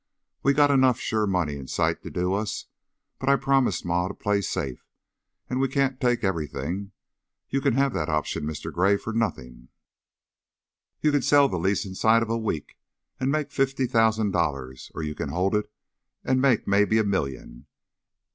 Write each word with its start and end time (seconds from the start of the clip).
We 0.41 0.53
got 0.53 0.71
enough 0.71 0.99
sure 0.99 1.27
money 1.27 1.57
in 1.57 1.67
sight 1.67 2.01
to 2.01 2.09
do 2.09 2.33
us, 2.33 2.65
but 3.19 3.29
I 3.29 3.35
promised 3.35 3.85
Ma 3.85 4.07
to 4.07 4.15
play 4.15 4.41
safe, 4.41 4.83
an' 5.47 5.59
we 5.59 5.67
can't 5.67 6.01
take 6.01 6.23
everything. 6.23 6.91
You 7.49 7.61
kin 7.61 7.73
have 7.73 7.93
that 7.93 8.09
option, 8.09 8.43
Mister 8.43 8.71
Gray, 8.71 8.97
for 8.97 9.13
nothin'. 9.13 9.69
You 11.01 11.11
kin 11.11 11.21
sell 11.21 11.47
the 11.47 11.59
lease 11.59 11.85
inside 11.85 12.23
of 12.23 12.31
a 12.31 12.37
week 12.39 12.79
an' 13.19 13.29
make 13.29 13.51
fifty 13.51 13.85
thousand 13.85 14.31
dollars, 14.31 14.91
or 14.95 15.03
you 15.03 15.13
kin 15.13 15.29
hold 15.29 15.53
it 15.53 15.71
an' 16.23 16.41
make 16.41 16.67
mebbe 16.67 16.93
a 16.93 17.03
million. 17.03 17.67